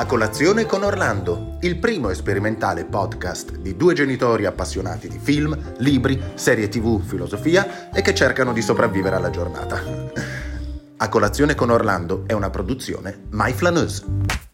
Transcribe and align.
A 0.00 0.06
colazione 0.06 0.64
con 0.64 0.84
Orlando, 0.84 1.56
il 1.62 1.76
primo 1.76 2.14
sperimentale 2.14 2.84
podcast 2.84 3.56
di 3.56 3.74
due 3.74 3.94
genitori 3.94 4.44
appassionati 4.46 5.08
di 5.08 5.18
film, 5.18 5.74
libri, 5.78 6.22
serie 6.34 6.68
tv, 6.68 7.02
filosofia 7.02 7.90
e 7.90 8.00
che 8.00 8.14
cercano 8.14 8.52
di 8.52 8.62
sopravvivere 8.62 9.16
alla 9.16 9.30
giornata. 9.30 9.82
A 10.98 11.08
colazione 11.08 11.56
con 11.56 11.70
Orlando 11.70 12.22
è 12.28 12.32
una 12.32 12.48
produzione 12.48 13.24
My 13.30 13.52
Flaneuse. 13.52 14.47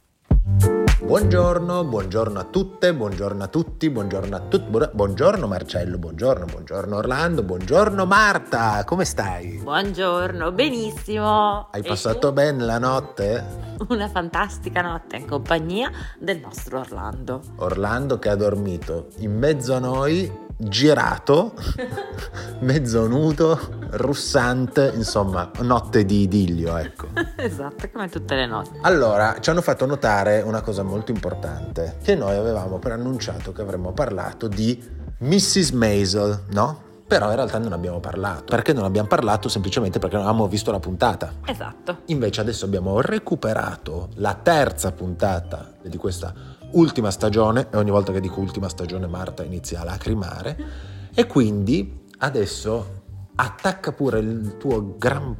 Buongiorno, 1.15 1.85
buongiorno 1.85 2.41
a 2.41 2.43
tutte, 2.43 2.93
buongiorno 2.93 3.45
a 3.45 3.47
tutti, 3.47 3.89
buongiorno 3.89 4.35
a 4.35 4.41
tutti. 4.41 4.89
Buongiorno 4.93 5.47
Marcello, 5.47 5.97
buongiorno, 5.97 6.45
buongiorno 6.47 6.97
Orlando, 6.97 7.45
buongiorno 7.45 8.05
Marta, 8.05 8.83
come 8.83 9.05
stai? 9.05 9.61
Buongiorno, 9.63 10.51
benissimo. 10.51 11.69
Hai 11.71 11.83
e 11.83 11.87
passato 11.87 12.31
tu? 12.31 12.33
bene 12.33 12.65
la 12.65 12.79
notte? 12.79 13.47
Una 13.91 14.09
fantastica 14.09 14.83
notte 14.83 15.19
in 15.19 15.29
compagnia 15.29 15.89
del 16.19 16.41
nostro 16.41 16.81
Orlando. 16.81 17.43
Orlando 17.59 18.19
che 18.19 18.31
ha 18.31 18.35
dormito 18.35 19.07
in 19.19 19.39
mezzo 19.39 19.73
a 19.73 19.79
noi 19.79 20.44
girato, 20.57 21.55
mezzo 22.61 23.07
nudo, 23.07 23.59
russante, 23.93 24.93
insomma, 24.95 25.51
notte 25.61 26.05
di 26.05 26.23
idillio, 26.23 26.77
ecco. 26.77 27.09
esatto, 27.37 27.89
come 27.93 28.09
tutte 28.09 28.35
le 28.35 28.47
notti. 28.47 28.79
Allora, 28.83 29.39
ci 29.41 29.51
hanno 29.51 29.63
fatto 29.63 29.87
notare 29.87 30.41
una 30.43 30.61
cosa 30.61 30.83
molto 30.83 31.11
importante, 31.11 31.99
che 32.03 32.15
noi 32.15 32.37
avevamo 32.37 32.79
preannunciato 32.79 33.53
che 33.53 33.63
avremmo 33.63 33.93
parlato 33.93 34.49
di 34.49 34.83
Mrs. 35.19 35.71
Maisel, 35.71 36.45
no? 36.51 36.93
Però 37.19 37.31
in 37.31 37.37
realtà 37.37 37.59
non 37.59 37.73
abbiamo 37.73 38.01
parlato. 38.01 38.45
Perché 38.47 38.73
non 38.73 38.85
abbiamo 38.85 39.07
parlato? 39.07 39.49
Semplicemente 39.49 40.01
perché 40.01 40.17
non 40.17 40.25
avevamo 40.25 40.49
visto 40.49 40.73
la 40.73 40.81
puntata. 40.81 41.35
Esatto. 41.45 41.99
Invece 42.07 42.41
adesso 42.41 42.65
abbiamo 42.65 43.01
recuperato 43.01 44.09
la 44.15 44.35
terza 44.35 44.91
puntata 44.91 45.75
di 45.81 45.97
questa 45.97 46.35
ultima 46.73 47.13
stagione 47.13 47.69
e 47.71 47.77
ogni 47.77 47.91
volta 47.91 48.11
che 48.11 48.19
dico 48.21 48.41
ultima 48.41 48.69
stagione 48.69 49.07
Marta 49.07 49.45
inizia 49.45 49.83
a 49.83 49.85
lacrimare 49.85 50.57
e 51.15 51.27
quindi 51.27 52.07
adesso 52.19 53.03
attacca 53.37 53.93
pure 53.93 54.19
il 54.19 54.57
tuo 54.59 54.97
gran 54.99 55.37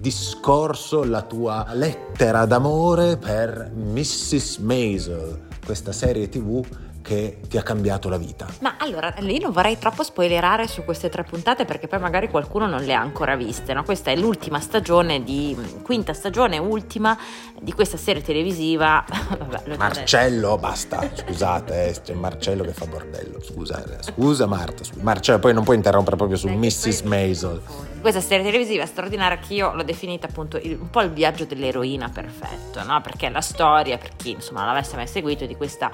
discorso, 0.00 1.04
la 1.04 1.22
tua 1.22 1.66
lettera 1.72 2.46
d'amore 2.46 3.16
per 3.16 3.70
Mrs. 3.72 4.56
Maisel, 4.58 5.46
questa 5.64 5.92
serie 5.92 6.28
tv 6.28 6.64
che 7.02 7.40
ti 7.48 7.58
ha 7.58 7.62
cambiato 7.62 8.08
la 8.08 8.16
vita. 8.16 8.46
Ma 8.60 8.76
allora, 8.78 9.12
lì 9.18 9.38
non 9.38 9.52
vorrei 9.52 9.78
troppo 9.78 10.02
spoilerare 10.02 10.66
su 10.66 10.84
queste 10.84 11.08
tre 11.08 11.24
puntate 11.24 11.64
perché 11.64 11.88
poi 11.88 11.98
magari 11.98 12.28
qualcuno 12.28 12.66
non 12.66 12.82
le 12.82 12.94
ha 12.94 13.00
ancora 13.00 13.36
viste, 13.36 13.74
no? 13.74 13.84
Questa 13.84 14.10
è 14.10 14.16
l'ultima 14.16 14.60
stagione 14.60 15.22
di 15.22 15.56
quinta 15.82 16.12
stagione 16.14 16.58
ultima 16.58 17.18
di 17.60 17.72
questa 17.72 17.96
serie 17.96 18.22
televisiva. 18.22 19.04
Vabbè, 19.38 19.76
Marcello, 19.76 20.56
basta, 20.56 21.02
scusate, 21.12 21.88
eh, 21.88 22.00
c'è 22.00 22.14
Marcello 22.14 22.62
che 22.62 22.72
fa 22.72 22.86
bordello. 22.86 23.42
Scusa, 23.42 23.84
eh, 23.84 24.02
scusa 24.02 24.46
Marta, 24.46 24.84
scusa. 24.84 25.02
Marcello, 25.02 25.38
poi 25.38 25.52
non 25.52 25.64
puoi 25.64 25.76
interrompere 25.76 26.16
proprio 26.16 26.38
su 26.38 26.48
Mrs. 26.48 27.02
Maisel. 27.02 27.60
Questa 28.02 28.20
serie 28.20 28.44
televisiva 28.44 28.84
straordinaria 28.84 29.38
che 29.38 29.54
io 29.54 29.72
l'ho 29.74 29.84
definita 29.84 30.26
appunto 30.26 30.56
il, 30.56 30.76
un 30.76 30.90
po' 30.90 31.02
il 31.02 31.10
viaggio 31.10 31.44
dell'eroina 31.44 32.08
perfetto, 32.08 32.82
no? 32.82 33.00
Perché 33.00 33.28
la 33.28 33.40
storia, 33.40 33.96
per 33.96 34.16
chi 34.16 34.32
insomma 34.32 34.64
l'avesse 34.64 34.96
mai 34.96 35.06
seguito, 35.06 35.46
di 35.46 35.54
questa 35.54 35.88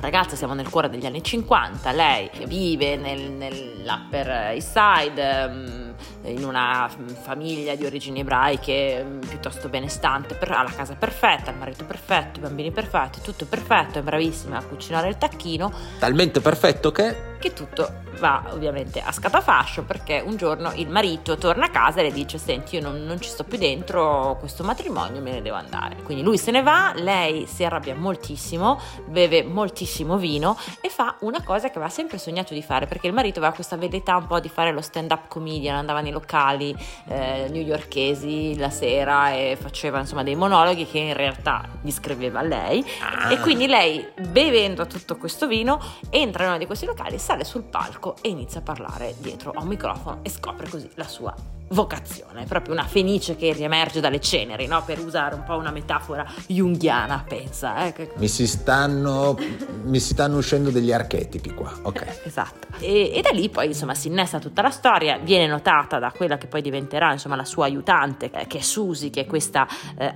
ragazza, 0.00 0.34
siamo 0.34 0.54
nel 0.54 0.68
cuore 0.68 0.90
degli 0.90 1.06
anni 1.06 1.22
50, 1.22 1.92
lei 1.92 2.28
vive 2.46 2.96
nel, 2.96 3.30
nell'Upper 3.30 4.28
East 4.54 4.72
Side, 4.72 5.44
um, 5.44 5.94
in 6.24 6.44
una 6.44 6.90
famiglia 7.22 7.76
di 7.76 7.86
origini 7.86 8.18
ebraiche 8.18 9.00
um, 9.06 9.20
piuttosto 9.20 9.68
benestante, 9.68 10.34
per, 10.34 10.50
ha 10.50 10.64
la 10.64 10.72
casa 10.74 10.96
perfetta, 10.96 11.52
il 11.52 11.58
marito 11.58 11.84
perfetto, 11.84 12.40
i 12.40 12.42
bambini 12.42 12.72
perfetti, 12.72 13.20
tutto 13.22 13.46
perfetto, 13.46 14.00
è 14.00 14.02
bravissima 14.02 14.58
a 14.58 14.64
cucinare 14.64 15.06
il 15.06 15.16
tacchino. 15.16 15.72
Talmente 16.00 16.40
perfetto 16.40 16.90
che... 16.90 17.30
Che 17.38 17.52
tutto 17.52 18.11
va 18.22 18.44
ovviamente 18.50 19.00
a 19.00 19.10
scatafascio 19.10 19.82
perché 19.82 20.22
un 20.24 20.36
giorno 20.36 20.70
il 20.76 20.88
marito 20.88 21.36
torna 21.36 21.66
a 21.66 21.70
casa 21.70 21.98
e 21.98 22.04
le 22.04 22.12
dice 22.12 22.38
senti 22.38 22.76
io 22.76 22.80
non, 22.80 23.02
non 23.04 23.20
ci 23.20 23.28
sto 23.28 23.42
più 23.42 23.58
dentro 23.58 24.36
questo 24.38 24.62
matrimonio 24.62 25.20
me 25.20 25.32
ne 25.32 25.42
devo 25.42 25.56
andare. 25.56 25.96
Quindi 26.04 26.22
lui 26.22 26.38
se 26.38 26.52
ne 26.52 26.62
va, 26.62 26.92
lei 26.94 27.46
si 27.46 27.64
arrabbia 27.64 27.96
moltissimo, 27.96 28.80
beve 29.06 29.42
moltissimo 29.42 30.18
vino 30.18 30.56
e 30.80 30.88
fa 30.88 31.16
una 31.20 31.42
cosa 31.42 31.66
che 31.66 31.78
aveva 31.78 31.90
sempre 31.90 32.16
sognato 32.18 32.54
di 32.54 32.62
fare 32.62 32.86
perché 32.86 33.08
il 33.08 33.12
marito 33.12 33.40
aveva 33.40 33.54
questa 33.54 33.76
velleità 33.76 34.16
un 34.16 34.28
po' 34.28 34.38
di 34.38 34.48
fare 34.48 34.70
lo 34.70 34.80
stand 34.80 35.10
up 35.10 35.26
comedian, 35.26 35.74
andava 35.74 36.00
nei 36.00 36.12
locali 36.12 36.76
eh, 37.08 37.48
newyorkesi 37.50 38.56
la 38.56 38.70
sera 38.70 39.32
e 39.32 39.58
faceva 39.60 39.98
insomma 39.98 40.22
dei 40.22 40.36
monologhi 40.36 40.86
che 40.86 40.98
in 40.98 41.14
realtà 41.14 41.68
gli 41.80 41.90
scriveva 41.90 42.40
lei 42.40 42.84
ah. 43.00 43.32
e 43.32 43.40
quindi 43.40 43.66
lei 43.66 44.06
bevendo 44.28 44.86
tutto 44.86 45.16
questo 45.16 45.48
vino 45.48 45.80
entra 46.08 46.44
in 46.44 46.50
uno 46.50 46.58
di 46.58 46.66
questi 46.66 46.86
locali, 46.86 47.18
sale 47.18 47.42
sul 47.42 47.64
palco 47.64 48.11
e 48.20 48.28
inizia 48.28 48.60
a 48.60 48.62
parlare 48.62 49.14
dietro 49.18 49.52
a 49.52 49.62
un 49.62 49.68
microfono 49.68 50.20
e 50.22 50.28
scopre 50.28 50.68
così 50.68 50.90
la 50.94 51.06
sua 51.06 51.34
vocazione, 51.72 52.44
proprio 52.44 52.74
una 52.74 52.84
fenice 52.84 53.34
che 53.36 53.52
riemerge 53.52 54.00
dalle 54.00 54.20
ceneri, 54.20 54.66
no? 54.66 54.82
per 54.84 54.98
usare 54.98 55.34
un 55.34 55.42
po' 55.42 55.56
una 55.56 55.70
metafora 55.70 56.24
junghiana, 56.46 57.24
pensa. 57.26 57.86
Eh? 57.86 58.10
Mi, 58.16 58.28
si 58.28 58.46
stanno, 58.46 59.36
mi 59.84 59.98
si 59.98 60.12
stanno 60.12 60.36
uscendo 60.36 60.70
degli 60.70 60.92
archetipi 60.92 61.52
qua, 61.54 61.72
ok. 61.82 62.20
esatto. 62.24 62.68
E, 62.78 63.12
e, 63.14 63.20
da 63.20 63.30
lì 63.30 63.48
poi 63.48 63.66
insomma 63.66 63.94
si 63.94 64.08
innesta 64.08 64.38
tutta 64.38 64.62
la 64.62 64.70
storia, 64.70 65.18
viene 65.18 65.46
notata 65.46 65.98
da 65.98 66.10
quella 66.10 66.38
che 66.38 66.46
poi 66.46 66.62
diventerà 66.62 67.12
insomma 67.12 67.36
la 67.36 67.44
sua 67.44 67.64
aiutante, 67.64 68.30
eh, 68.30 68.46
che 68.46 68.58
è 68.58 68.62
Susie, 68.62 69.10
che 69.10 69.22
è 69.22 69.26
questa, 69.26 69.66
eh, 69.96 70.12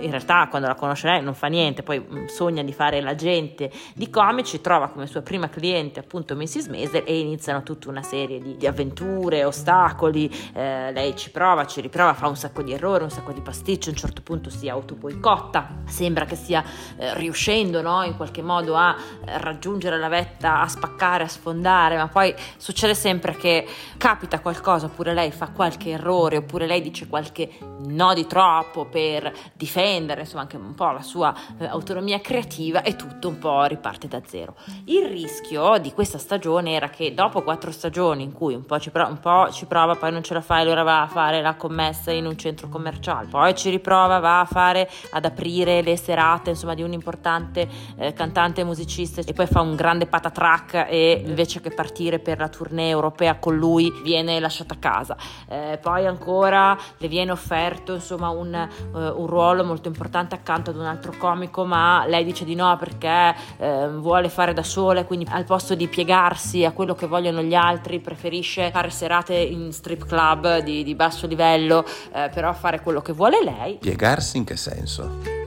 in 0.00 0.10
realtà 0.10 0.46
quando 0.48 0.68
la 0.68 0.74
conosce 0.74 1.08
lei 1.08 1.22
non 1.22 1.34
fa 1.34 1.48
niente, 1.48 1.82
poi 1.82 1.98
mh, 1.98 2.18
mm, 2.18 2.26
sogna 2.26 2.62
di 2.62 2.72
fare 2.72 3.00
l'agente 3.00 3.70
di 3.94 4.08
comici, 4.10 4.60
trova 4.60 4.88
come 4.88 5.06
sua 5.06 5.22
prima 5.22 5.48
cliente 5.48 6.00
appunto 6.00 6.36
Mrs. 6.36 6.68
Maisel 6.68 7.02
e 7.04 7.18
iniziano 7.18 7.62
tutta 7.62 7.88
una 7.88 8.02
serie 8.02 8.40
di, 8.40 8.56
di 8.56 8.66
avventure, 8.66 9.44
ostacoli, 9.44 10.30
eh, 10.54 10.92
lei 11.00 11.16
ci 11.16 11.30
prova, 11.30 11.66
ci 11.66 11.80
riprova, 11.80 12.12
fa 12.12 12.28
un 12.28 12.36
sacco 12.36 12.60
di 12.60 12.72
errori, 12.72 13.04
un 13.04 13.10
sacco 13.10 13.32
di 13.32 13.40
pasticci, 13.40 13.88
a 13.88 13.92
un 13.92 13.96
certo 13.96 14.20
punto 14.20 14.50
si 14.50 14.68
autoboicotta, 14.68 15.76
sembra 15.86 16.26
che 16.26 16.36
stia 16.36 16.62
eh, 16.98 17.14
riuscendo 17.14 17.80
no? 17.80 18.02
in 18.02 18.16
qualche 18.16 18.42
modo 18.42 18.76
a 18.76 18.94
eh, 19.24 19.38
raggiungere 19.38 19.98
la 19.98 20.08
vetta, 20.08 20.60
a 20.60 20.68
spaccare, 20.68 21.24
a 21.24 21.28
sfondare, 21.28 21.96
ma 21.96 22.08
poi 22.08 22.34
succede 22.58 22.94
sempre 22.94 23.34
che 23.34 23.66
capita 23.96 24.40
qualcosa, 24.40 24.86
oppure 24.86 25.14
lei 25.14 25.32
fa 25.32 25.48
qualche 25.48 25.90
errore, 25.90 26.36
oppure 26.36 26.66
lei 26.66 26.82
dice 26.82 27.08
qualche 27.08 27.48
no 27.86 28.12
di 28.12 28.26
troppo 28.26 28.84
per 28.84 29.32
difendere 29.54 30.20
insomma 30.20 30.42
anche 30.42 30.56
un 30.56 30.74
po' 30.74 30.90
la 30.90 31.02
sua 31.02 31.34
eh, 31.58 31.66
autonomia 31.66 32.20
creativa 32.20 32.82
e 32.82 32.94
tutto 32.94 33.28
un 33.28 33.38
po' 33.38 33.64
riparte 33.64 34.06
da 34.06 34.20
zero. 34.26 34.54
Il 34.84 35.06
rischio 35.06 35.78
di 35.78 35.92
questa 35.92 36.18
stagione 36.18 36.72
era 36.72 36.90
che 36.90 37.14
dopo 37.14 37.42
quattro 37.42 37.70
stagioni 37.70 38.22
in 38.22 38.32
cui 38.32 38.54
un 38.54 38.66
po' 38.66 38.78
ci, 38.78 38.90
pro- 38.90 39.08
un 39.08 39.18
po 39.18 39.50
ci 39.50 39.64
prova, 39.64 39.94
poi 39.94 40.12
non 40.12 40.22
ce 40.22 40.34
la 40.34 40.42
fa 40.42 40.58
e 40.58 40.60
allora 40.60 40.82
va 40.82 40.89
a 40.92 41.06
fare 41.06 41.40
la 41.40 41.54
commessa 41.54 42.10
in 42.10 42.26
un 42.26 42.36
centro 42.36 42.68
commerciale, 42.68 43.26
poi 43.28 43.54
ci 43.54 43.70
riprova, 43.70 44.18
va 44.18 44.40
a 44.40 44.44
fare 44.44 44.88
ad 45.10 45.24
aprire 45.24 45.82
le 45.82 45.96
serate 45.96 46.50
insomma 46.50 46.74
di 46.74 46.82
un 46.82 46.92
importante 46.92 47.68
eh, 47.96 48.12
cantante 48.12 48.60
e 48.60 48.64
musicista 48.64 49.20
e 49.24 49.32
poi 49.32 49.46
fa 49.46 49.60
un 49.60 49.76
grande 49.76 50.06
patatrack 50.06 50.86
e 50.88 51.22
invece 51.24 51.60
che 51.60 51.70
partire 51.70 52.18
per 52.18 52.38
la 52.38 52.48
tournée 52.48 52.90
europea 52.90 53.36
con 53.36 53.56
lui 53.56 53.92
viene 54.02 54.38
lasciata 54.40 54.74
a 54.74 54.78
casa. 54.78 55.16
Eh, 55.48 55.78
poi 55.80 56.06
ancora 56.06 56.76
le 56.98 57.08
viene 57.08 57.30
offerto 57.30 57.94
insomma 57.94 58.28
un, 58.28 58.68
uh, 58.92 58.96
un, 58.96 59.26
ruolo 59.26 59.64
molto 59.64 59.88
importante 59.88 60.34
accanto 60.34 60.70
ad 60.70 60.76
un 60.76 60.84
altro 60.84 61.12
comico 61.18 61.64
ma 61.64 62.04
lei 62.06 62.24
dice 62.24 62.44
di 62.44 62.54
no 62.54 62.76
perché 62.76 63.34
eh, 63.58 63.88
vuole 63.88 64.28
fare 64.28 64.52
da 64.52 64.62
sola 64.62 65.04
quindi 65.04 65.26
al 65.30 65.44
posto 65.44 65.74
di 65.74 65.88
piegarsi 65.88 66.64
a 66.64 66.72
quello 66.72 66.94
che 66.94 67.06
vogliono 67.06 67.42
gli 67.42 67.54
altri 67.54 68.00
preferisce 68.00 68.70
fare 68.70 68.90
serate 68.90 69.34
in 69.34 69.72
strip 69.72 70.06
club 70.06 70.58
di 70.70 70.84
di, 70.84 70.94
basso 70.94 71.26
livello, 71.26 71.84
eh, 72.12 72.30
però 72.32 72.52
fare 72.52 72.80
quello 72.80 73.00
che 73.02 73.12
vuole 73.12 73.42
lei. 73.42 73.78
Piegarsi 73.78 74.36
in 74.36 74.44
che 74.44 74.56
senso? 74.56 75.39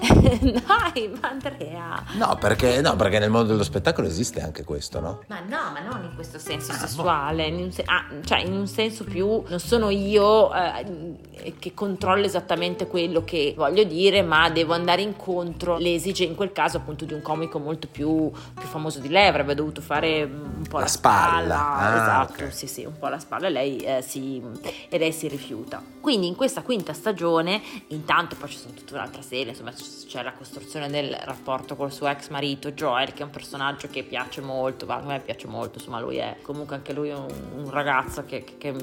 Dai, 0.40 1.10
ma 1.20 1.28
Andrea. 1.28 2.02
No 2.14 2.36
perché, 2.40 2.80
no, 2.80 2.96
perché 2.96 3.18
nel 3.18 3.30
mondo 3.30 3.48
dello 3.48 3.62
spettacolo 3.62 4.06
esiste 4.06 4.40
anche 4.40 4.64
questo, 4.64 5.00
no? 5.00 5.22
Ma 5.28 5.40
no, 5.40 5.70
ma 5.72 5.80
non 5.80 6.04
in 6.04 6.14
questo 6.14 6.38
senso 6.38 6.72
ah, 6.72 6.76
sessuale, 6.76 7.48
boh. 7.50 7.56
in 7.56 7.62
un, 7.62 7.70
ah, 7.84 8.06
cioè 8.24 8.40
in 8.40 8.52
un 8.52 8.66
senso 8.66 9.04
più 9.04 9.42
non 9.46 9.58
sono 9.60 9.90
io 9.90 10.52
eh, 10.54 11.54
che 11.58 11.74
controllo 11.74 12.24
esattamente 12.24 12.86
quello 12.86 13.22
che 13.24 13.54
voglio 13.56 13.84
dire, 13.84 14.22
ma 14.22 14.48
devo 14.50 14.72
andare 14.74 15.02
incontro 15.02 15.76
le 15.76 15.94
esigenze, 15.94 16.30
in 16.30 16.36
quel 16.36 16.52
caso 16.52 16.78
appunto 16.78 17.04
di 17.04 17.12
un 17.12 17.22
comico 17.22 17.58
molto 17.58 17.86
più, 17.90 18.30
più 18.30 18.68
famoso 18.68 19.00
di 19.00 19.08
lei, 19.08 19.26
avrebbe 19.28 19.54
dovuto 19.54 19.80
fare 19.80 20.22
un 20.22 20.64
po' 20.68 20.78
la, 20.78 20.84
la 20.84 20.88
spalla. 20.88 21.54
spalla. 21.54 21.76
Ah, 21.76 21.96
esatto, 21.96 22.32
okay. 22.32 22.52
sì, 22.52 22.66
sì, 22.66 22.84
un 22.84 22.98
po' 22.98 23.08
la 23.08 23.18
spalla 23.18 23.46
e 23.46 23.50
lei, 23.50 23.76
eh, 23.78 24.02
si, 24.02 24.42
e 24.88 24.98
lei 24.98 25.12
si 25.12 25.28
rifiuta. 25.28 25.82
Quindi 26.00 26.26
in 26.26 26.36
questa 26.36 26.62
quinta 26.62 26.92
stagione, 26.92 27.60
intanto 27.88 28.36
poi 28.36 28.48
ci 28.48 28.58
sono 28.58 28.72
tutta 28.72 28.94
un'altra 28.94 29.22
serie, 29.22 29.50
insomma 29.50 29.74
ci 29.74 29.84
c'è 30.06 30.22
la 30.22 30.32
costruzione 30.32 30.88
del 30.88 31.16
rapporto 31.24 31.76
col 31.76 31.92
suo 31.92 32.08
ex 32.08 32.28
marito 32.28 32.72
Joel, 32.72 33.12
che 33.12 33.22
è 33.22 33.24
un 33.24 33.30
personaggio 33.30 33.88
che 33.88 34.02
piace 34.02 34.40
molto, 34.40 34.86
a 34.88 35.00
me 35.00 35.20
piace 35.20 35.46
molto, 35.46 35.78
insomma 35.78 36.00
lui 36.00 36.16
è 36.16 36.36
comunque 36.42 36.76
anche 36.76 36.92
lui 36.92 37.10
un, 37.10 37.26
un 37.56 37.70
ragazzo 37.70 38.24
che, 38.24 38.44
che, 38.58 38.74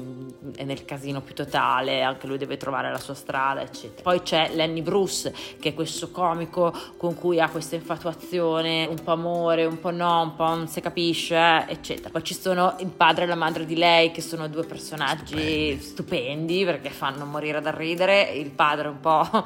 è 0.56 0.64
nel 0.64 0.84
casino 0.84 1.20
più 1.20 1.34
totale, 1.34 2.02
anche 2.02 2.26
lui 2.26 2.38
deve 2.38 2.56
trovare 2.56 2.90
la 2.90 2.98
sua 2.98 3.14
strada, 3.14 3.62
eccetera. 3.62 4.02
Poi 4.02 4.22
c'è 4.22 4.50
Lenny 4.54 4.82
Bruce, 4.82 5.34
che 5.58 5.70
è 5.70 5.74
questo 5.74 6.10
comico 6.10 6.72
con 6.96 7.14
cui 7.14 7.40
ha 7.40 7.48
questa 7.48 7.74
infatuazione, 7.74 8.86
un 8.86 9.02
po' 9.02 9.12
amore, 9.12 9.64
un 9.64 9.78
po' 9.80 9.90
no, 9.90 10.22
un 10.22 10.34
po' 10.34 10.46
non 10.46 10.68
si 10.68 10.80
capisce, 10.80 11.64
eccetera. 11.68 12.10
Poi 12.10 12.22
ci 12.24 12.34
sono 12.34 12.76
il 12.80 12.88
padre 12.88 13.24
e 13.24 13.26
la 13.26 13.34
madre 13.34 13.64
di 13.64 13.76
lei, 13.76 14.10
che 14.10 14.20
sono 14.20 14.48
due 14.48 14.64
personaggi 14.64 15.38
stupendi, 15.38 15.98
stupendi 16.08 16.64
perché 16.64 16.90
fanno 16.90 17.24
morire 17.24 17.60
da 17.60 17.70
ridere. 17.70 18.30
Il 18.30 18.50
padre 18.50 18.88
un 18.88 19.00
po' 19.00 19.26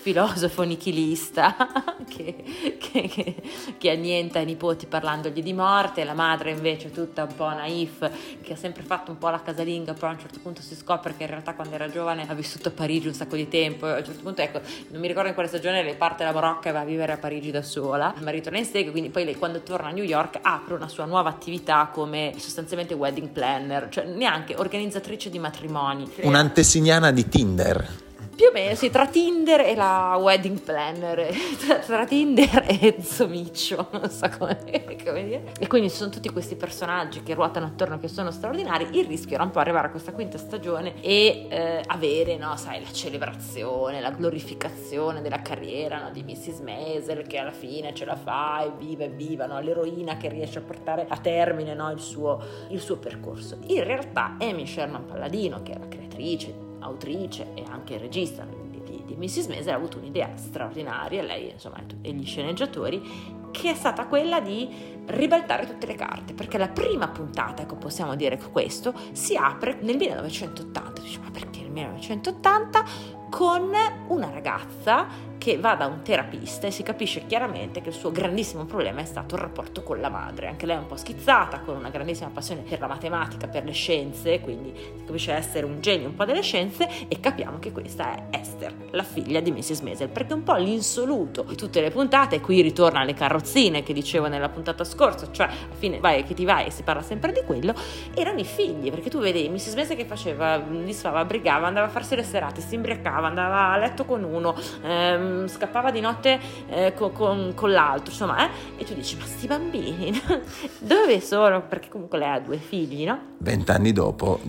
filosofo 0.00 0.57
nichilista 0.62 1.56
che, 2.08 2.76
che, 2.78 3.08
che, 3.08 3.34
che 3.76 3.90
annienta 3.90 4.38
i 4.38 4.44
nipoti 4.44 4.86
parlandogli 4.86 5.42
di 5.42 5.52
morte, 5.52 6.04
la 6.04 6.14
madre 6.14 6.50
invece 6.50 6.90
tutta 6.90 7.24
un 7.24 7.34
po' 7.34 7.48
naif 7.48 8.10
che 8.42 8.52
ha 8.52 8.56
sempre 8.56 8.82
fatto 8.82 9.10
un 9.10 9.18
po' 9.18 9.28
la 9.28 9.42
casalinga, 9.42 9.94
però 9.94 10.08
a 10.08 10.12
un 10.12 10.20
certo 10.20 10.38
punto 10.40 10.62
si 10.62 10.74
scopre 10.74 11.14
che 11.16 11.24
in 11.24 11.30
realtà 11.30 11.54
quando 11.54 11.74
era 11.74 11.88
giovane 11.88 12.26
ha 12.28 12.34
vissuto 12.34 12.68
a 12.68 12.72
Parigi 12.72 13.08
un 13.08 13.14
sacco 13.14 13.36
di 13.36 13.48
tempo 13.48 13.86
a 13.86 13.98
un 13.98 14.04
certo 14.04 14.22
punto 14.22 14.42
ecco, 14.42 14.60
non 14.88 15.00
mi 15.00 15.08
ricordo 15.08 15.28
in 15.28 15.34
quale 15.34 15.48
stagione 15.48 15.82
le 15.82 15.94
parte 15.94 16.24
la 16.24 16.32
barocca 16.32 16.68
e 16.68 16.72
va 16.72 16.80
a 16.80 16.84
vivere 16.84 17.12
a 17.12 17.18
Parigi 17.18 17.50
da 17.50 17.62
sola, 17.62 18.14
il 18.16 18.22
marito 18.22 18.50
la 18.50 18.58
insegue, 18.58 18.90
quindi 18.90 19.10
poi 19.10 19.24
lei 19.24 19.36
quando 19.36 19.60
torna 19.60 19.88
a 19.88 19.92
New 19.92 20.04
York 20.04 20.38
apre 20.42 20.74
una 20.74 20.88
sua 20.88 21.04
nuova 21.04 21.28
attività 21.28 21.90
come 21.92 22.34
sostanzialmente 22.36 22.94
wedding 22.94 23.28
planner, 23.28 23.88
cioè 23.90 24.04
neanche 24.04 24.54
organizzatrice 24.56 25.30
di 25.30 25.38
matrimoni. 25.38 26.10
Un'antesignana 26.22 27.10
di 27.10 27.28
Tinder. 27.28 28.06
Più 28.38 28.46
o 28.46 28.52
meno, 28.52 28.76
sì, 28.76 28.88
tra 28.88 29.08
Tinder 29.08 29.62
e 29.62 29.74
la 29.74 30.16
wedding 30.16 30.60
planner, 30.60 31.26
tra, 31.58 31.78
tra 31.78 32.06
Tinder 32.06 32.66
e 32.68 32.98
Zomiccio, 33.02 33.88
non 33.90 34.08
so 34.10 34.30
come, 34.38 34.56
come, 35.04 35.24
dire. 35.24 35.42
E 35.58 35.66
quindi 35.66 35.90
ci 35.90 35.96
sono 35.96 36.10
tutti 36.10 36.28
questi 36.30 36.54
personaggi 36.54 37.24
che 37.24 37.34
ruotano 37.34 37.66
attorno, 37.66 37.98
che 37.98 38.06
sono 38.06 38.30
straordinari. 38.30 38.90
Il 38.92 39.06
rischio 39.06 39.34
era 39.34 39.42
un 39.42 39.50
po' 39.50 39.58
arrivare 39.58 39.88
a 39.88 39.90
questa 39.90 40.12
quinta 40.12 40.38
stagione 40.38 41.00
e 41.00 41.48
eh, 41.48 41.82
avere, 41.84 42.36
no, 42.36 42.56
sai, 42.56 42.80
la 42.80 42.92
celebrazione, 42.92 44.00
la 44.00 44.12
glorificazione 44.12 45.20
della 45.20 45.42
carriera 45.42 46.00
no, 46.00 46.12
di 46.12 46.22
Mrs. 46.22 46.60
Maisel 46.60 47.26
che 47.26 47.38
alla 47.38 47.50
fine 47.50 47.92
ce 47.92 48.04
la 48.04 48.14
fa 48.14 48.62
e 48.62 48.70
viva 48.78 49.02
e 49.02 49.08
viva, 49.08 49.46
no, 49.46 49.58
l'eroina 49.58 50.16
che 50.16 50.28
riesce 50.28 50.60
a 50.60 50.62
portare 50.62 51.06
a 51.08 51.16
termine 51.16 51.74
no, 51.74 51.90
il, 51.90 51.98
suo, 51.98 52.40
il 52.68 52.80
suo 52.80 52.98
percorso. 52.98 53.58
In 53.66 53.82
realtà 53.82 54.36
Amy 54.38 54.64
Sherman 54.64 55.06
Palladino, 55.06 55.60
che 55.64 55.72
è 55.72 55.78
la 55.80 55.88
creatrice 55.88 56.67
autrice 56.80 57.54
e 57.54 57.64
anche 57.68 57.98
regista 57.98 58.44
di, 58.44 59.02
di, 59.04 59.16
Mrs. 59.16 59.46
Maisel, 59.46 59.72
ha 59.72 59.76
avuto 59.76 59.98
un'idea 59.98 60.36
straordinaria, 60.36 61.22
lei 61.22 61.50
insomma 61.50 61.82
e 62.02 62.12
gli 62.12 62.24
sceneggiatori, 62.24 63.02
che 63.50 63.70
è 63.70 63.74
stata 63.74 64.06
quella 64.06 64.40
di 64.40 64.96
ribaltare 65.08 65.66
tutte 65.66 65.86
le 65.86 65.94
carte, 65.94 66.32
perché 66.32 66.58
la 66.58 66.68
prima 66.68 67.08
puntata, 67.08 67.62
ecco 67.62 67.76
possiamo 67.76 68.14
dire 68.14 68.38
questo, 68.38 68.94
si 69.12 69.36
apre 69.36 69.78
nel 69.82 69.96
1980, 69.96 71.00
dice 71.00 71.18
ma 71.20 71.30
perché 71.30 71.60
nel 71.60 71.70
1980? 71.70 73.16
Con 73.30 73.70
una 74.08 74.30
ragazza 74.30 75.06
che 75.38 75.58
va 75.58 75.74
da 75.76 75.86
un 75.86 76.02
terapista 76.02 76.66
e 76.66 76.70
si 76.70 76.82
capisce 76.82 77.26
chiaramente 77.26 77.80
che 77.80 77.90
il 77.90 77.94
suo 77.94 78.10
grandissimo 78.10 78.64
problema 78.64 79.00
è 79.00 79.04
stato 79.04 79.36
il 79.36 79.40
rapporto 79.40 79.82
con 79.82 80.00
la 80.00 80.08
madre. 80.08 80.48
Anche 80.48 80.66
lei 80.66 80.76
è 80.76 80.78
un 80.78 80.86
po' 80.86 80.96
schizzata, 80.96 81.60
con 81.60 81.76
una 81.76 81.90
grandissima 81.90 82.28
passione 82.28 82.62
per 82.62 82.80
la 82.80 82.86
matematica, 82.86 83.46
per 83.46 83.64
le 83.64 83.72
scienze, 83.72 84.40
quindi 84.40 84.74
si 84.74 85.04
capisce 85.06 85.32
essere 85.32 85.64
un 85.64 85.80
genio 85.80 86.08
un 86.08 86.16
po' 86.16 86.24
delle 86.24 86.42
scienze 86.42 86.88
e 87.06 87.20
capiamo 87.20 87.58
che 87.58 87.70
questa 87.72 88.14
è 88.14 88.36
Esther, 88.36 88.74
la 88.90 89.02
figlia 89.02 89.40
di 89.40 89.52
Mrs. 89.52 89.80
Maisel, 89.80 90.08
perché 90.08 90.34
un 90.34 90.42
po' 90.42 90.56
l'insoluto 90.56 91.42
di 91.42 91.54
tutte 91.54 91.80
le 91.80 91.90
puntate, 91.90 92.40
qui 92.40 92.60
ritorna 92.60 93.00
alle 93.00 93.14
carrozzine 93.14 93.82
che 93.82 93.92
dicevo 93.92 94.26
nella 94.28 94.48
puntata 94.48 94.84
scorsa, 94.84 94.97
cioè 95.30 95.46
alla 95.46 95.74
fine 95.76 96.00
vai 96.00 96.24
che 96.24 96.34
ti 96.34 96.44
vai 96.44 96.66
e 96.66 96.70
si 96.70 96.82
parla 96.82 97.02
sempre 97.02 97.32
di 97.32 97.42
quello, 97.44 97.74
erano 98.14 98.40
i 98.40 98.44
figli, 98.44 98.90
perché 98.90 99.10
tu 99.10 99.18
vedevi 99.18 99.48
Mrs. 99.48 99.74
Maisel 99.74 99.96
che 99.96 100.04
faceva, 100.04 100.58
disfava, 100.58 101.24
brigava, 101.24 101.66
andava 101.66 101.86
a 101.86 101.90
farsi 101.90 102.16
le 102.16 102.24
serate, 102.24 102.60
si 102.60 102.74
imbriacava, 102.74 103.28
andava 103.28 103.72
a 103.72 103.76
letto 103.76 104.04
con 104.04 104.24
uno, 104.24 104.54
ehm, 104.82 105.46
scappava 105.46 105.90
di 105.90 106.00
notte 106.00 106.40
eh, 106.68 106.94
con, 106.94 107.12
con, 107.12 107.52
con, 107.54 107.70
l'altro, 107.70 108.10
insomma, 108.10 108.46
eh? 108.46 108.50
e 108.76 108.84
tu 108.84 108.94
dici, 108.94 109.16
ma 109.16 109.24
sti 109.24 109.46
bambini, 109.46 110.22
dove 110.78 111.20
sono? 111.20 111.62
Perché 111.62 111.88
comunque 111.88 112.18
lei 112.18 112.30
ha 112.30 112.40
due 112.40 112.58
figli, 112.58 113.04
no? 113.04 113.36
Vent'anni 113.38 113.92
dopo, 113.92 114.40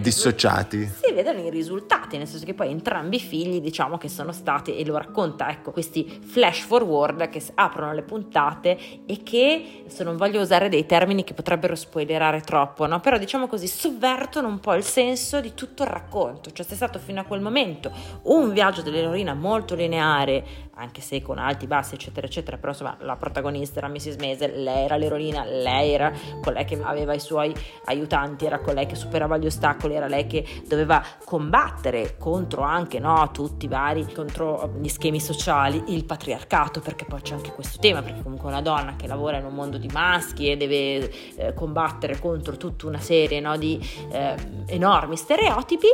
dissociati. 0.00 0.90
Si 1.02 1.12
vedono 1.12 1.38
i 1.40 1.50
risultati, 1.50 2.18
nel 2.18 2.26
senso 2.26 2.44
che 2.44 2.54
poi 2.54 2.70
entrambi 2.70 3.16
i 3.16 3.20
figli, 3.20 3.60
diciamo 3.60 3.96
che 3.96 4.08
sono 4.08 4.32
stati, 4.32 4.76
e 4.76 4.84
lo 4.84 4.96
racconta, 4.96 5.48
ecco, 5.50 5.70
questi 5.70 6.20
flash 6.24 6.60
forward 6.60 7.28
che 7.28 7.42
aprono 7.54 7.92
le 7.92 8.02
puntate 8.02 8.78
e 9.06 9.22
che, 9.22 9.83
adesso 9.84 10.02
non 10.02 10.16
voglio 10.16 10.40
usare 10.40 10.68
dei 10.68 10.86
termini 10.86 11.24
che 11.24 11.34
potrebbero 11.34 11.74
spoilerare 11.74 12.40
troppo, 12.40 12.86
no? 12.86 13.00
Però 13.00 13.18
diciamo 13.18 13.46
così, 13.46 13.66
sovvertono 13.66 14.48
un 14.48 14.58
po' 14.58 14.74
il 14.74 14.82
senso 14.82 15.40
di 15.40 15.52
tutto 15.54 15.82
il 15.82 15.90
racconto, 15.90 16.50
cioè 16.50 16.64
c'è 16.64 16.74
stato 16.74 16.98
fino 16.98 17.20
a 17.20 17.24
quel 17.24 17.40
momento 17.40 17.90
un 18.22 18.52
viaggio 18.52 18.82
dell'eroina 18.82 19.34
molto 19.34 19.74
lineare 19.74 20.64
anche 20.76 21.00
se 21.00 21.22
con 21.22 21.38
alti, 21.38 21.66
bassi, 21.66 21.94
eccetera, 21.94 22.26
eccetera, 22.26 22.56
però 22.56 22.72
insomma 22.72 22.96
la 23.00 23.16
protagonista 23.16 23.78
era 23.78 23.88
Mrs. 23.88 24.16
Maisel, 24.16 24.62
lei 24.62 24.84
era 24.84 24.96
l'eroina, 24.96 25.44
lei 25.44 25.92
era 25.92 26.12
colei 26.40 26.64
che 26.64 26.80
aveva 26.82 27.14
i 27.14 27.20
suoi 27.20 27.54
aiutanti, 27.84 28.44
era 28.44 28.58
colei 28.58 28.86
che 28.86 28.96
superava 28.96 29.36
gli 29.36 29.46
ostacoli, 29.46 29.94
era 29.94 30.08
lei 30.08 30.26
che 30.26 30.44
doveva 30.66 31.02
combattere 31.24 32.16
contro 32.18 32.62
anche 32.62 32.98
no, 32.98 33.30
tutti 33.32 33.66
i 33.66 33.68
vari, 33.68 34.12
contro 34.12 34.74
gli 34.80 34.88
schemi 34.88 35.20
sociali, 35.20 35.84
il 35.88 36.04
patriarcato, 36.04 36.80
perché 36.80 37.04
poi 37.04 37.20
c'è 37.20 37.34
anche 37.34 37.52
questo 37.52 37.78
tema, 37.78 38.02
perché 38.02 38.22
comunque 38.22 38.48
una 38.48 38.62
donna 38.62 38.96
che 38.96 39.06
lavora 39.06 39.38
in 39.38 39.44
un 39.44 39.54
mondo 39.54 39.73
di 39.78 39.88
maschi 39.92 40.50
e 40.50 40.56
deve 40.56 41.10
eh, 41.36 41.54
combattere 41.54 42.18
contro 42.18 42.56
tutta 42.56 42.86
una 42.86 43.00
serie 43.00 43.40
no, 43.40 43.56
di 43.56 43.80
eh, 44.10 44.34
enormi 44.66 45.16
stereotipi, 45.16 45.88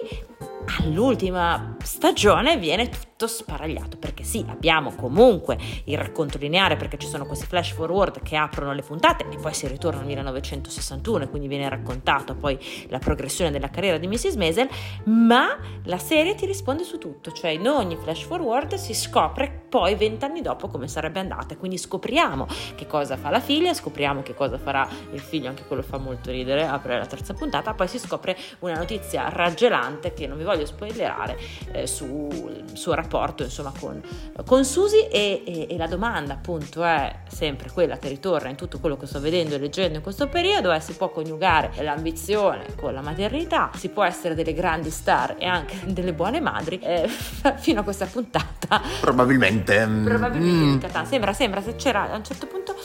all'ultima 0.81 1.77
stagione 1.83 2.57
viene 2.57 2.89
tutto 2.89 3.10
sparagliato 3.27 3.97
perché 3.99 4.25
sì, 4.25 4.45
abbiamo 4.49 4.95
comunque 4.95 5.59
il 5.85 5.99
racconto 5.99 6.39
lineare 6.39 6.77
perché 6.77 6.97
ci 6.97 7.07
sono 7.07 7.27
questi 7.27 7.47
flash 7.47 7.73
forward 7.73 8.23
che 8.23 8.37
aprono 8.37 8.73
le 8.73 8.83
puntate 8.83 9.27
e 9.31 9.37
poi 9.37 9.53
si 9.53 9.67
ritorna 9.69 10.01
al 10.01 10.07
1961 10.07 11.25
e 11.25 11.29
quindi 11.29 11.47
viene 11.49 11.69
raccontato 11.69 12.35
poi 12.35 12.59
la 12.89 12.99
progressione 12.99 13.51
della 13.51 13.69
carriera 13.69 13.99
di 13.99 14.07
Mrs. 14.07 14.35
Maisel, 14.37 14.69
ma 15.05 15.59
la 15.85 15.99
serie 15.99 16.35
ti 16.35 16.47
risponde 16.47 16.85
su 16.85 16.99
tutto, 16.99 17.31
cioè 17.33 17.51
in 17.51 17.69
ogni 17.69 17.97
flash 17.97 18.23
forward 18.23 18.75
si 18.75 18.95
scopre 18.95 19.67
poi 19.69 19.95
vent'anni 19.95 20.41
dopo 20.41 20.69
come 20.69 20.89
sarebbe 20.89 21.21
andata, 21.21 21.57
quindi 21.57 21.77
scopriamo 21.77 22.47
che 22.75 22.87
cosa 22.87 23.17
fa 23.17 23.31
la 23.31 23.41
figlia, 23.41 23.75
scopriamo 23.75 24.23
che 24.23 24.35
cosa 24.35 24.59
farà 24.59 24.89
il 25.13 25.21
figlio, 25.21 25.49
anche 25.49 25.65
quello 25.67 25.83
fa 25.83 25.99
molto 25.99 26.31
ridere, 26.31 26.67
apre 26.67 26.99
la 26.99 27.07
terza 27.07 27.35
puntata, 27.35 27.75
poi 27.75 27.87
si 27.87 27.99
scopre 27.99 28.37
una 28.61 28.75
notizia 28.75 29.29
raggelante 29.29 30.15
che 30.15 30.27
non 30.27 30.39
vi 30.39 30.45
voglio 30.45 30.67
spoilerare 30.67 31.39
eh, 31.73 31.87
sul 31.87 32.65
suo 32.73 32.95
rapporto 32.95 33.10
insomma 33.43 33.73
con, 33.79 34.01
con 34.47 34.65
Susi 34.65 35.07
e, 35.09 35.43
e, 35.45 35.67
e, 35.69 35.77
la 35.77 35.87
domanda 35.87 36.35
appunto 36.35 36.85
è 36.85 37.21
sempre 37.29 37.71
quella 37.71 37.99
che 37.99 38.09
ritorna 38.09 38.49
in 38.49 38.57
tutto 38.57 38.79
quello 38.79 38.97
che 38.97 39.07
sto 39.07 39.21
vedendo 39.21 39.55
e 39.57 39.59
leggendo 39.59 39.97
in 39.97 40.03
questo 40.03 40.29
periodo 40.29 40.71
è 40.71 40.79
si 40.81 40.93
può 40.95 41.11
coniugare 41.11 41.83
l'ambizione 41.83 42.75
con 42.77 42.95
la 42.95 43.01
maternità, 43.01 43.71
si 43.75 43.89
può 43.89 44.05
essere 44.05 44.35
delle 44.35 44.53
grandi 44.53 44.91
star 44.91 45.37
e 45.39 45.47
anche 45.47 45.77
delle 45.93 46.13
buone 46.13 46.41
madri 46.41 46.79
eh, 46.79 47.09
fino 47.59 47.81
a 47.81 47.83
questa 47.83 48.07
puntata 48.07 48.81
probabilmente 49.01 49.85
mm, 49.85 50.05
probabilmente 50.05 50.87
mm. 50.87 51.05
sembra, 51.05 51.33
sembra 51.33 51.61
se 51.61 51.75
c'era 51.75 52.13
a 52.13 52.17
un 52.17 52.25
certo 52.25 52.47
punto 52.47 52.77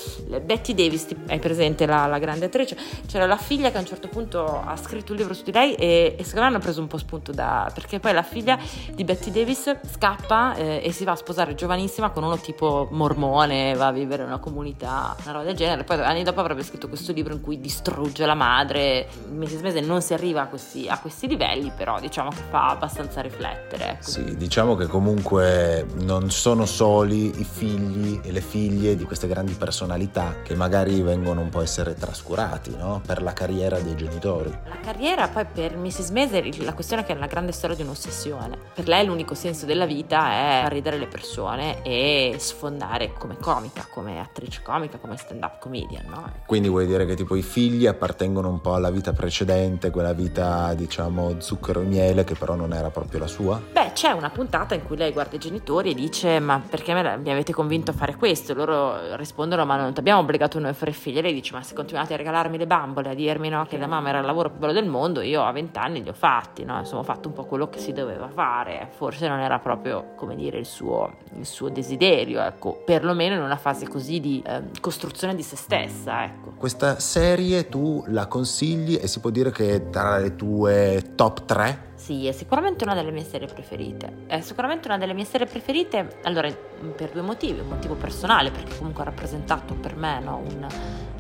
Betty 0.43 0.73
Davis 0.73 1.07
hai 1.27 1.39
presente 1.39 1.85
la, 1.85 2.07
la, 2.07 2.17
grande 2.17 2.45
attrice 2.45 2.75
c'era 3.07 3.25
la 3.25 3.37
figlia 3.37 3.69
che 3.69 3.77
a 3.77 3.79
un 3.79 3.85
certo 3.85 4.07
punto 4.07 4.61
ha 4.61 4.75
scritto 4.75 5.11
un 5.11 5.19
libro 5.19 5.33
su 5.33 5.43
di 5.43 5.51
lei 5.51 5.75
e, 5.75 6.15
e 6.17 6.23
secondo 6.23 6.41
me 6.41 6.47
hanno 6.47 6.59
preso 6.59 6.81
un 6.81 6.87
po' 6.87 6.97
spunto 6.97 7.31
da 7.31 7.69
perché 7.73 7.99
poi 7.99 8.13
la 8.13 8.23
figlia 8.23 8.57
di 8.93 9.03
Betty 9.03 9.31
Davis 9.31 9.71
scappa 9.91 10.14
eh, 10.55 10.81
e 10.83 10.91
si 10.91 11.03
va 11.03 11.13
a 11.13 11.15
sposare 11.15 11.55
giovanissima 11.55 12.09
con 12.09 12.23
uno 12.23 12.37
tipo 12.37 12.87
mormone, 12.91 13.73
va 13.75 13.87
a 13.87 13.91
vivere 13.91 14.23
in 14.23 14.29
una 14.29 14.39
comunità, 14.39 15.15
una 15.23 15.31
roba 15.31 15.43
del 15.43 15.55
genere. 15.55 15.83
Poi 15.83 15.99
anni 16.01 16.23
dopo 16.23 16.39
avrebbe 16.39 16.63
scritto 16.63 16.87
questo 16.87 17.11
libro 17.11 17.33
in 17.33 17.41
cui 17.41 17.59
distrugge 17.59 18.25
la 18.25 18.33
madre. 18.33 19.07
Mrs. 19.29 19.61
Maisel 19.61 19.85
non 19.85 20.01
si 20.01 20.13
arriva 20.13 20.41
a 20.41 20.47
questi, 20.47 20.87
a 20.87 20.99
questi, 20.99 21.27
livelli, 21.27 21.71
però 21.75 21.99
diciamo 21.99 22.29
che 22.29 22.41
fa 22.49 22.69
abbastanza 22.69 23.21
riflettere. 23.21 23.91
Ecco. 23.91 24.09
Sì, 24.09 24.35
diciamo 24.37 24.75
che 24.75 24.87
comunque 24.87 25.85
non 26.01 26.29
sono 26.29 26.65
soli 26.65 27.39
i 27.39 27.43
figli 27.43 28.19
e 28.23 28.31
le 28.31 28.41
figlie 28.41 28.95
di 28.95 29.03
queste 29.03 29.27
grandi 29.27 29.53
personalità 29.53 30.35
che 30.43 30.55
magari 30.55 31.01
vengono 31.01 31.41
un 31.41 31.49
po' 31.49 31.61
essere 31.61 31.95
trascurati 31.95 32.75
no? 32.75 33.01
per 33.05 33.21
la 33.21 33.33
carriera 33.33 33.79
dei 33.79 33.95
genitori. 33.95 34.49
La 34.49 34.79
carriera 34.81 35.27
poi 35.27 35.45
per 35.45 35.75
Mrs. 35.77 36.09
Maisel 36.09 36.63
la 36.63 36.73
questione 36.73 37.01
è 37.01 37.05
che 37.05 37.13
è 37.13 37.15
una 37.15 37.27
grande 37.27 37.51
storia 37.51 37.75
di 37.75 37.81
un'ossessione. 37.81 38.57
Per 38.73 38.87
lei 38.87 39.05
l'unico 39.05 39.33
senso 39.33 39.65
della 39.65 39.85
vita 39.85 40.04
è 40.13 40.61
far 40.63 40.71
ridere 40.71 40.97
le 40.97 41.07
persone 41.07 41.81
e 41.83 42.35
sfondare 42.37 43.13
come 43.13 43.37
comica, 43.37 43.85
come 43.89 44.19
attrice 44.19 44.61
comica, 44.61 44.97
come 44.97 45.17
stand-up 45.17 45.59
comedian. 45.59 46.05
No? 46.07 46.31
Quindi 46.45 46.69
vuoi 46.69 46.85
dire 46.85 47.05
che 47.05 47.15
tipo 47.15 47.35
i 47.35 47.41
figli 47.41 47.87
appartengono 47.87 48.49
un 48.49 48.61
po' 48.61 48.73
alla 48.73 48.89
vita 48.89 49.13
precedente, 49.13 49.89
quella 49.89 50.13
vita 50.13 50.73
diciamo 50.73 51.39
zucchero 51.39 51.81
e 51.81 51.85
miele 51.85 52.23
che 52.23 52.35
però 52.35 52.55
non 52.55 52.73
era 52.73 52.89
proprio 52.89 53.19
la 53.19 53.27
sua? 53.27 53.61
Beh, 53.71 53.91
c'è 53.93 54.11
una 54.11 54.29
puntata 54.29 54.75
in 54.75 54.85
cui 54.85 54.97
lei 54.97 55.11
guarda 55.11 55.35
i 55.35 55.39
genitori 55.39 55.91
e 55.91 55.93
dice 55.93 56.39
ma 56.39 56.61
perché 56.67 56.93
mi 56.93 57.31
avete 57.31 57.53
convinto 57.53 57.91
a 57.91 57.93
fare 57.93 58.15
questo? 58.15 58.53
Loro 58.53 59.15
rispondono 59.15 59.65
ma 59.65 59.75
non 59.75 59.93
ti 59.93 59.99
abbiamo 59.99 60.19
obbligato 60.21 60.59
noi 60.59 60.71
a 60.71 60.73
fare 60.73 60.91
figli. 60.91 61.17
E 61.17 61.21
lei 61.21 61.33
dice 61.33 61.53
ma 61.53 61.63
se 61.63 61.73
continuate 61.73 62.13
a 62.13 62.17
regalarmi 62.17 62.57
le 62.57 62.67
bambole, 62.67 63.09
a 63.09 63.13
dirmi 63.13 63.49
no, 63.49 63.65
che 63.65 63.77
la 63.77 63.87
mamma 63.87 64.09
era 64.09 64.19
il 64.19 64.25
lavoro 64.25 64.49
più 64.49 64.59
bello 64.59 64.73
del 64.73 64.87
mondo, 64.87 65.21
io 65.21 65.43
a 65.43 65.51
vent'anni 65.51 66.03
li 66.03 66.09
ho 66.09 66.13
fatti, 66.13 66.63
no? 66.63 66.79
insomma 66.79 67.01
ho 67.01 67.03
fatto 67.03 67.27
un 67.27 67.33
po' 67.33 67.45
quello 67.45 67.69
che 67.69 67.79
si 67.79 67.93
doveva 67.93 68.27
fare, 68.27 68.89
forse 68.91 69.27
non 69.27 69.39
era 69.39 69.59
proprio 69.59 69.94
come 70.15 70.35
dire 70.35 70.57
il 70.57 70.65
suo, 70.65 71.17
il 71.37 71.45
suo 71.45 71.69
desiderio, 71.69 72.41
ecco, 72.41 72.81
perlomeno 72.85 73.35
in 73.35 73.41
una 73.41 73.57
fase 73.57 73.87
così 73.87 74.19
di 74.19 74.43
eh, 74.45 74.63
costruzione 74.81 75.35
di 75.35 75.43
se 75.43 75.55
stessa. 75.55 76.23
Ecco. 76.23 76.53
Questa 76.57 76.99
serie 76.99 77.69
tu 77.69 78.03
la 78.07 78.27
consigli 78.27 78.97
e 79.01 79.07
si 79.07 79.19
può 79.19 79.29
dire 79.29 79.51
che 79.51 79.75
è 79.75 79.89
tra 79.89 80.17
le 80.17 80.35
tue 80.35 81.13
top 81.15 81.45
3? 81.45 81.93
Sì, 81.95 82.27
è 82.27 82.31
sicuramente 82.33 82.83
una 82.83 82.93
delle 82.93 83.11
mie 83.11 83.23
serie 83.23 83.47
preferite. 83.47 84.25
È 84.27 84.39
sicuramente 84.41 84.87
una 84.87 84.97
delle 84.97 85.13
mie 85.13 85.25
serie 85.25 85.47
preferite, 85.47 86.19
allora, 86.23 86.53
per 86.95 87.11
due 87.11 87.21
motivi. 87.21 87.61
Un 87.61 87.67
motivo 87.67 87.95
personale, 87.95 88.51
perché 88.51 88.77
comunque 88.77 89.01
ha 89.01 89.05
rappresentato 89.05 89.73
per 89.73 89.95
me, 89.95 90.19
no, 90.19 90.37
un, 90.37 90.67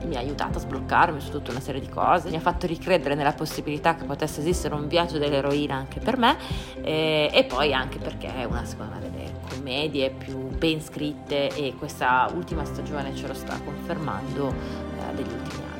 mi 0.05 0.15
ha 0.15 0.19
aiutato 0.19 0.57
a 0.57 0.61
sbloccarmi 0.61 1.19
su 1.19 1.31
tutta 1.31 1.51
una 1.51 1.59
serie 1.59 1.81
di 1.81 1.89
cose, 1.89 2.29
mi 2.29 2.35
ha 2.35 2.39
fatto 2.39 2.67
ricredere 2.67 3.15
nella 3.15 3.33
possibilità 3.33 3.95
che 3.95 4.05
potesse 4.05 4.39
esistere 4.41 4.75
un 4.75 4.87
viaggio 4.87 5.17
dell'eroina 5.17 5.75
anche 5.75 5.99
per 5.99 6.17
me 6.17 6.37
e, 6.81 7.29
e 7.31 7.43
poi 7.45 7.73
anche 7.73 7.97
perché 7.97 8.33
è 8.33 8.43
una 8.43 8.65
seconda 8.65 8.97
delle 8.97 9.33
commedie 9.49 10.11
più 10.11 10.37
ben 10.49 10.81
scritte 10.81 11.49
e 11.55 11.75
questa 11.77 12.29
ultima 12.33 12.65
stagione 12.65 13.15
ce 13.15 13.27
lo 13.27 13.33
sta 13.33 13.59
confermando 13.63 14.49
eh, 14.49 15.15
degli 15.15 15.31
ultimi 15.31 15.63
anni. 15.63 15.74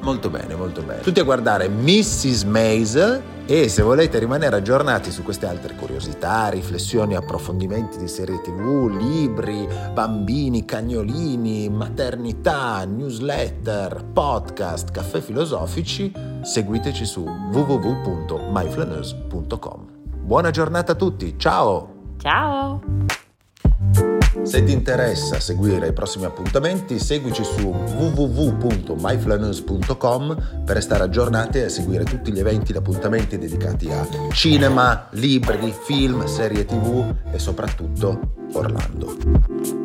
Molto 0.00 0.30
bene, 0.30 0.54
molto 0.54 0.82
bene. 0.82 1.00
Tutti 1.00 1.18
a 1.20 1.24
guardare 1.24 1.68
Mrs. 1.68 2.44
Maisel 2.44 3.20
e 3.46 3.68
se 3.68 3.82
volete 3.82 4.18
rimanere 4.18 4.56
aggiornati 4.56 5.10
su 5.10 5.22
queste 5.22 5.46
altre 5.46 5.74
curiosità, 5.74 6.48
riflessioni, 6.48 7.16
approfondimenti 7.16 7.96
di 7.96 8.06
serie 8.06 8.42
tv, 8.42 8.88
libri, 8.88 9.66
bambini, 9.92 10.64
cagnolini, 10.64 11.68
maternità, 11.70 12.84
newsletter, 12.84 14.04
podcast, 14.12 14.90
caffè 14.90 15.20
filosofici, 15.20 16.12
seguiteci 16.42 17.06
su 17.06 17.22
www.myflaneuse.com. 17.22 19.86
Buona 20.14 20.50
giornata 20.50 20.92
a 20.92 20.94
tutti, 20.94 21.34
ciao! 21.38 21.94
Ciao! 22.18 23.17
Se 24.48 24.64
ti 24.64 24.72
interessa 24.72 25.38
seguire 25.40 25.88
i 25.88 25.92
prossimi 25.92 26.24
appuntamenti, 26.24 26.98
seguici 26.98 27.44
su 27.44 27.68
www.myflaneuse.com 27.68 30.62
per 30.64 30.76
restare 30.76 31.02
aggiornati 31.02 31.58
e 31.58 31.68
seguire 31.68 32.04
tutti 32.04 32.32
gli 32.32 32.38
eventi 32.38 32.72
e 32.72 32.78
appuntamenti 32.78 33.36
dedicati 33.36 33.90
a 33.90 34.08
cinema, 34.32 35.08
libri, 35.10 35.70
film, 35.84 36.24
serie 36.24 36.64
tv 36.64 37.14
e 37.30 37.38
soprattutto 37.38 38.36
Orlando. 38.54 39.77